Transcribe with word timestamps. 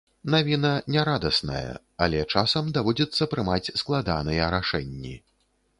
Навіна 0.33 0.69
не 0.95 1.03
радасная, 1.09 1.69
але 2.07 2.23
часам 2.33 2.73
даводзіцца 2.79 3.23
прымаць 3.35 3.73
складаныя 3.83 4.51
рашэнні. 4.57 5.15